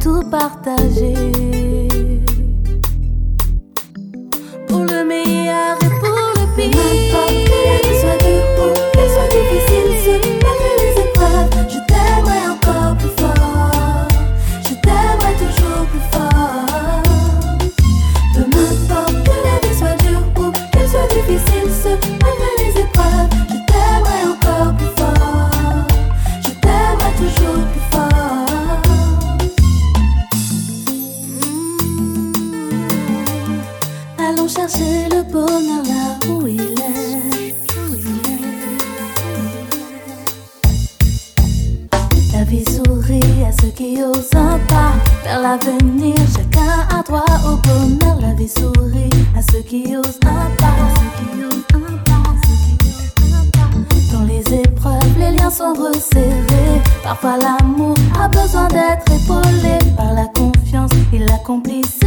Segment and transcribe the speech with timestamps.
[0.00, 1.15] tout partager.
[58.68, 62.06] d'être épaulé par la confiance et la complicité.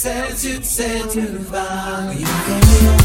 [0.00, 2.14] says you said to the fire.
[2.14, 2.99] You can hear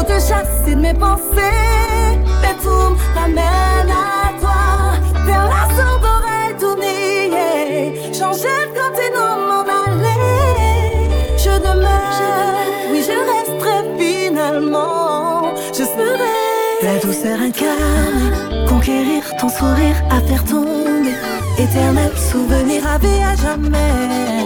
[0.00, 2.16] pour te chasser de mes pensées.
[2.42, 4.62] Mais tout m'amène à toi,
[5.26, 8.12] vers la sourde oreille tournée.
[8.18, 11.10] Changer de côté dans mon allée.
[11.36, 15.54] Je demeure, oui, je resterai finalement.
[15.72, 16.40] Je serai
[16.82, 21.14] la douceur incarne, Conquérir ton sourire à faire tomber.
[21.58, 24.39] Éternel souvenir à vie à jamais.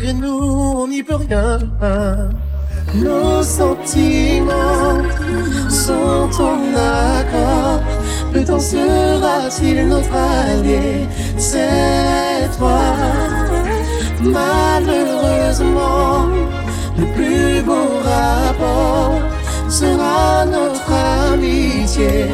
[0.00, 1.58] malgré nous, on n'y peut rien.
[2.94, 5.02] Nos sentiments
[5.68, 7.82] sont en accord.
[8.32, 11.06] Le temps sera-t-il notre allié?
[11.36, 12.80] C'est toi.
[14.22, 16.28] Malheureusement,
[16.98, 19.20] le plus beau rapport
[19.68, 20.92] sera notre
[21.32, 22.28] amitié.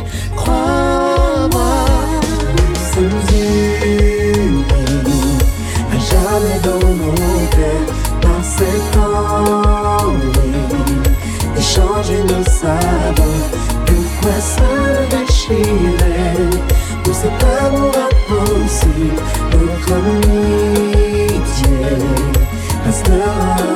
[23.06, 23.75] through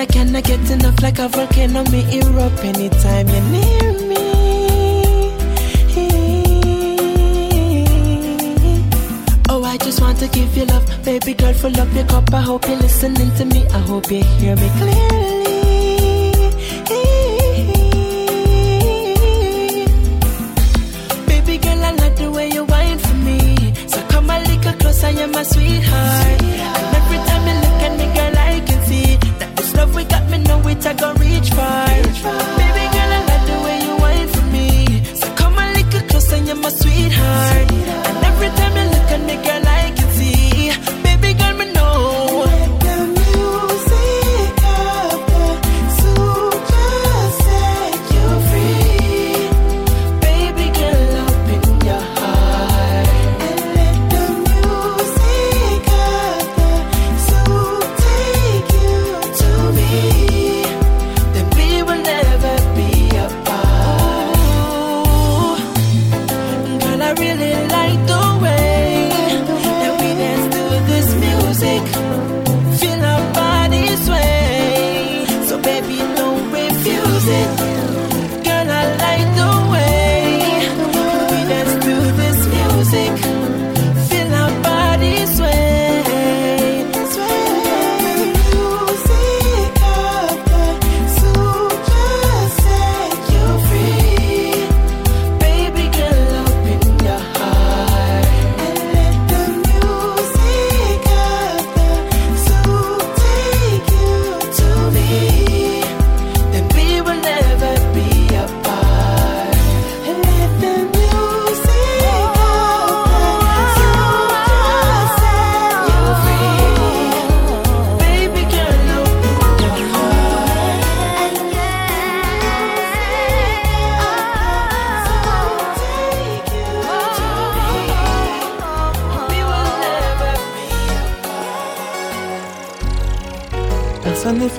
[0.00, 1.84] I cannot get enough like a volcano.
[1.90, 5.34] Me erupt anytime you're near me.
[9.50, 11.52] Oh, I just want to give you love, baby girl.
[11.52, 12.32] Fill up your cup.
[12.32, 13.66] I hope you're listening to me.
[13.68, 15.39] I hope you hear me clearly.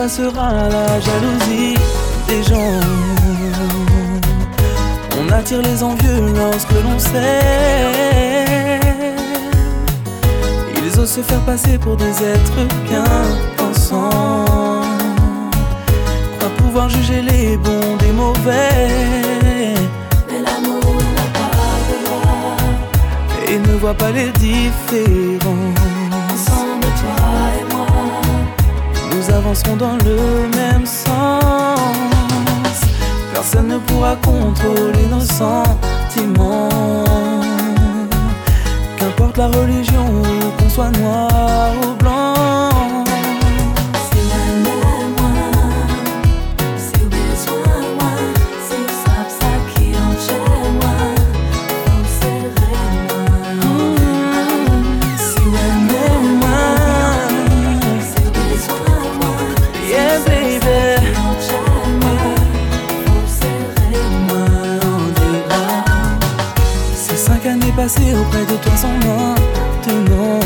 [0.01, 1.75] passera la jalousie
[2.27, 2.79] des gens.
[5.19, 8.81] On attire les envieux lorsque l'on s'aime.
[10.75, 13.11] Ils osent se faire passer pour des êtres bien
[13.57, 14.81] pensants.
[16.35, 19.75] Croient pouvoir juger les bons des mauvais.
[20.27, 22.25] Mais l'amour n'a pas de loi.
[23.49, 25.90] Et ne voit pas les différences.
[29.31, 30.17] avancerons dans le
[30.55, 31.41] même sens.
[33.33, 36.69] Personne ne pourra contrôler nos sentiments.
[38.97, 40.05] Qu'importe la religion,
[40.57, 42.20] qu'on soit noir ou blanc.
[67.81, 70.39] passer auprès de toi sont maintenant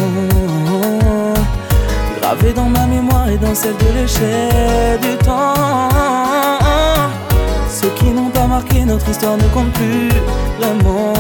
[2.21, 5.89] Gravé dans ma mémoire et dans celle de l'échelle du temps.
[7.69, 10.09] Ceux qui n'ont pas marqué notre histoire ne comptent plus
[10.59, 11.13] vraiment.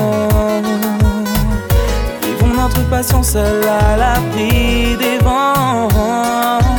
[2.23, 6.74] Vivons notre passion seule à l'abri des vents.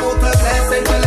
[0.00, 0.99] both her glass and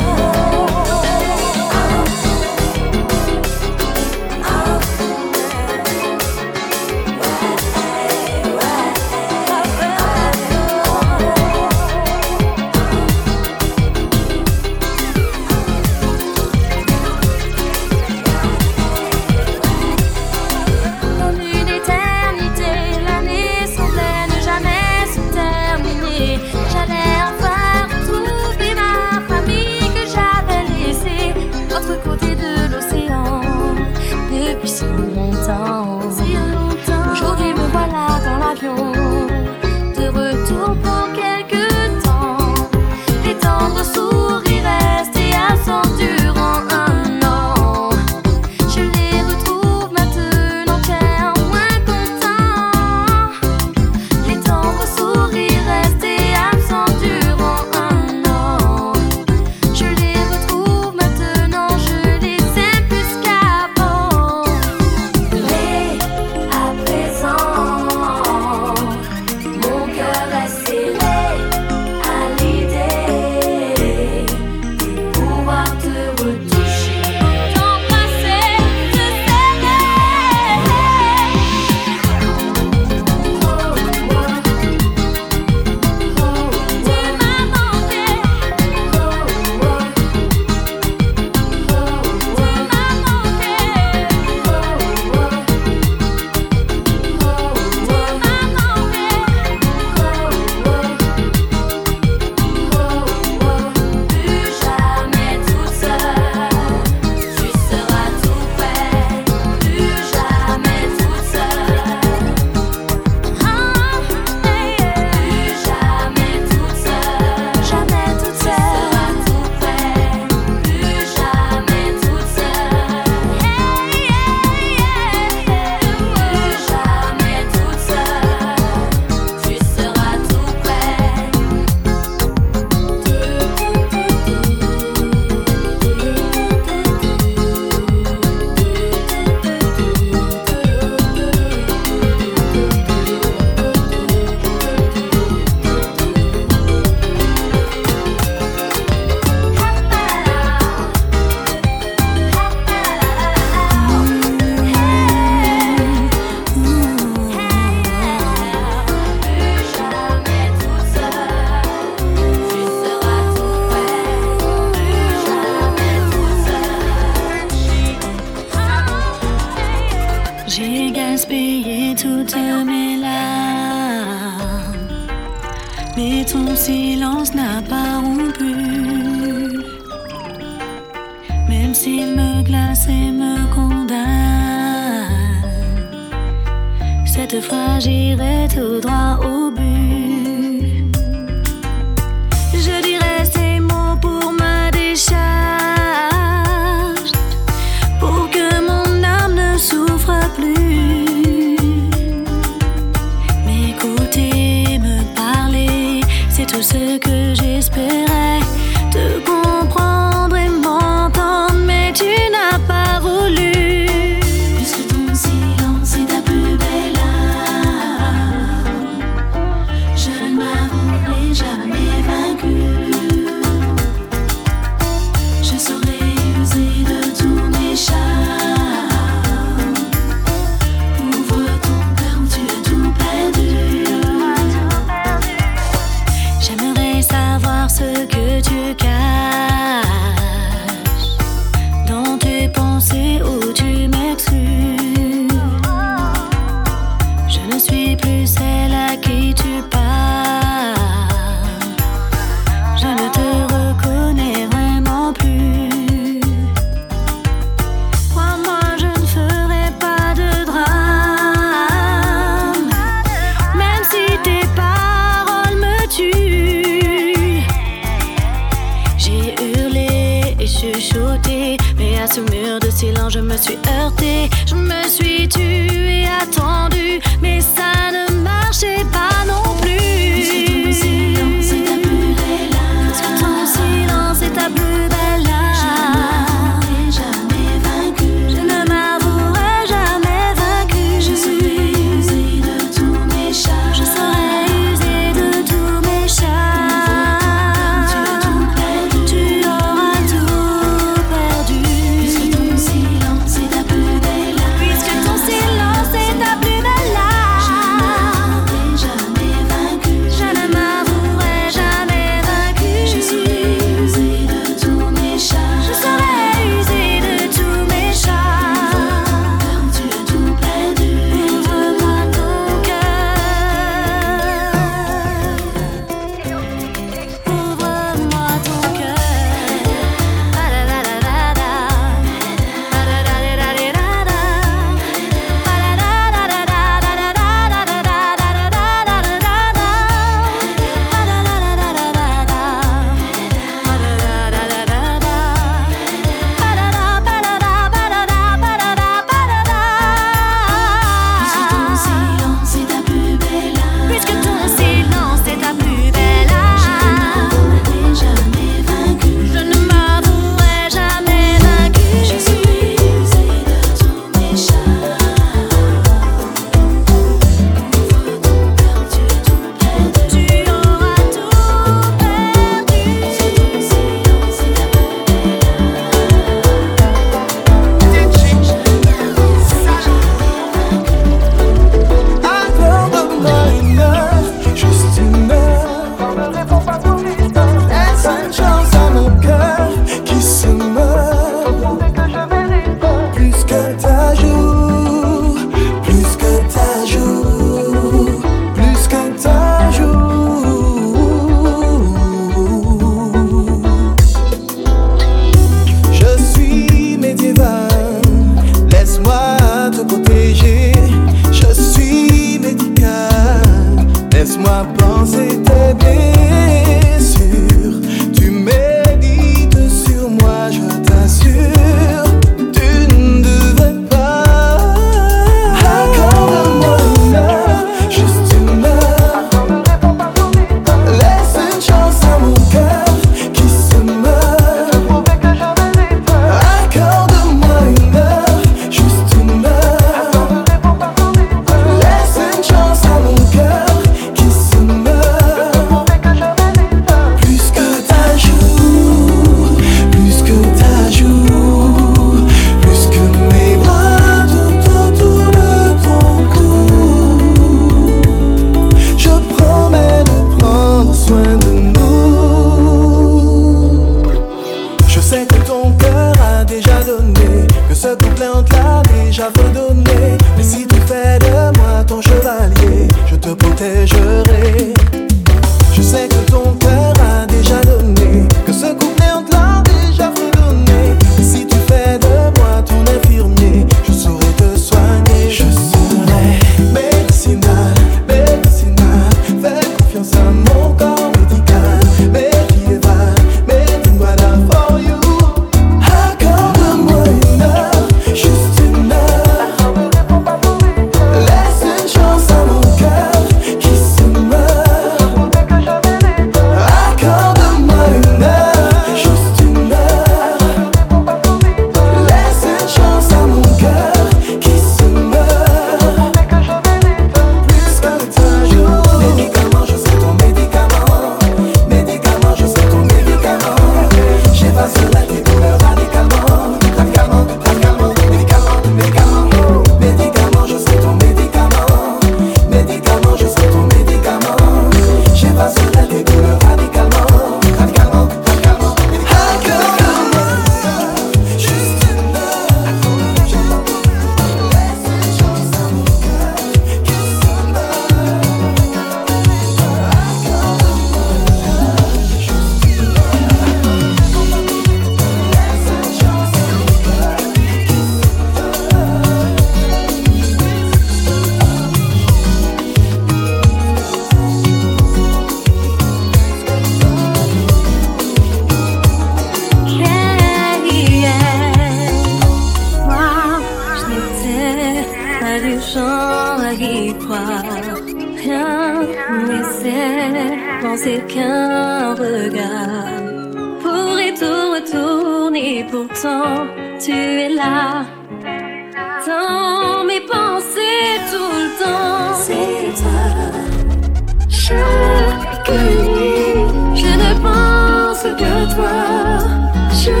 [599.84, 600.00] je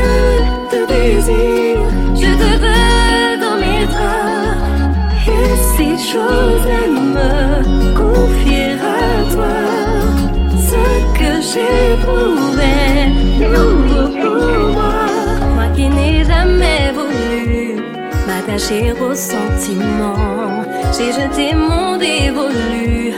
[0.70, 4.54] te désire, je te veux dans mes bras.
[5.26, 6.68] Et si chose
[7.16, 9.56] me confier à toi
[10.68, 10.84] ce
[11.18, 15.06] que j'ai j'éprouvais, nouveau pour moi.
[15.54, 17.82] Moi qui n'ai jamais voulu
[18.26, 20.64] m'attacher aux sentiments,
[20.96, 23.14] j'ai jeté mon dévolu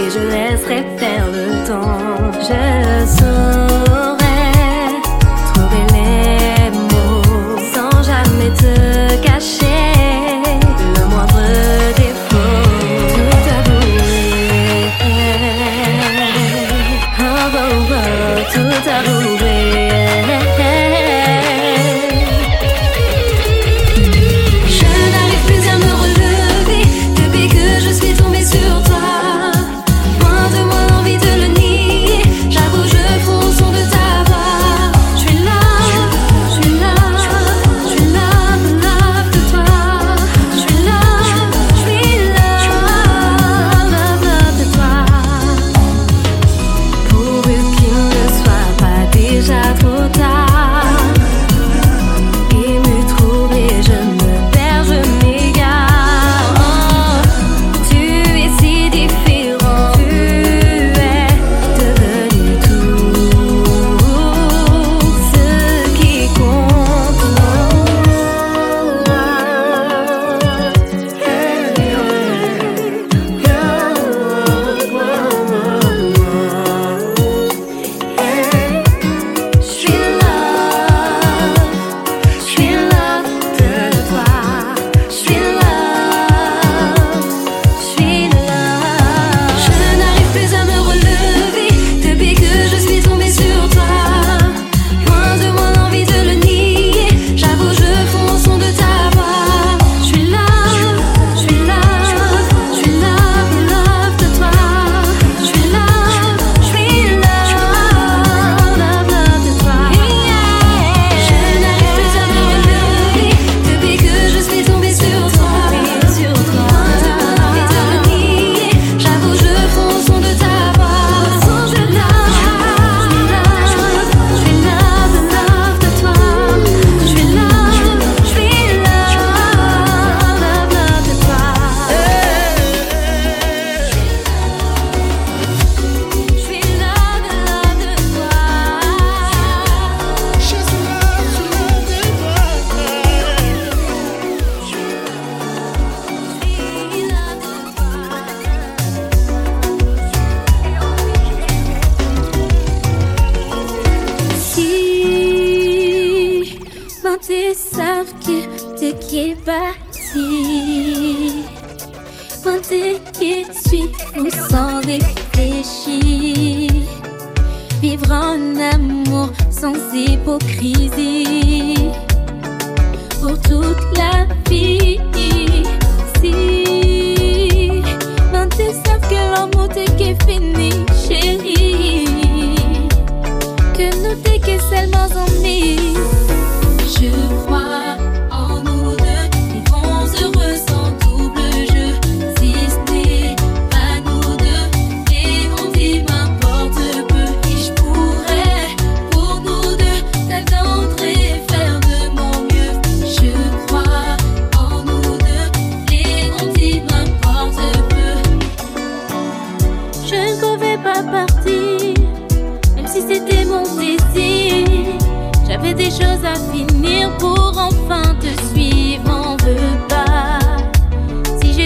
[0.00, 2.32] et je laisserai faire le temps.
[2.40, 4.11] Je sens.
[9.20, 9.71] 感谢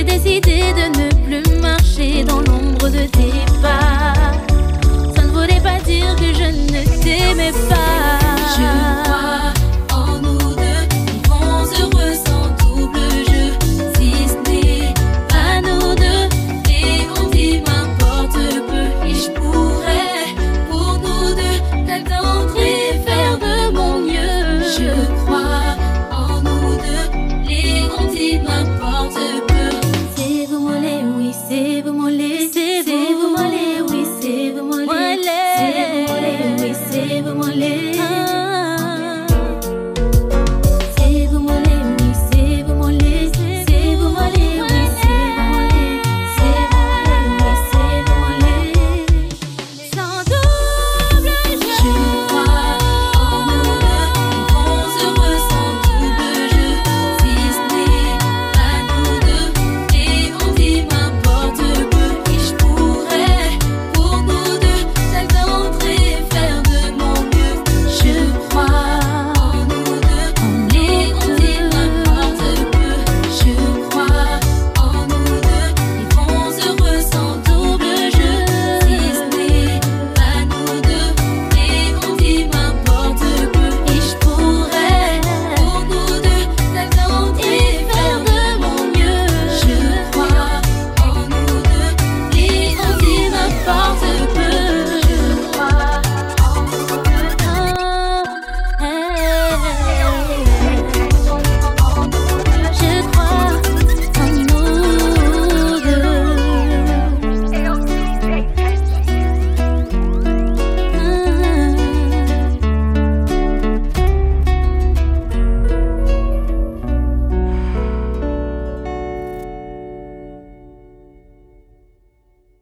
[0.07, 2.46] décidé de ne plus marcher dans l'ombre